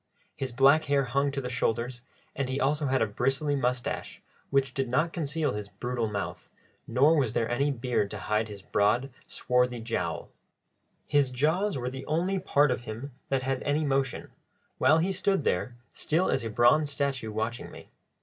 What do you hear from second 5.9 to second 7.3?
mouth, nor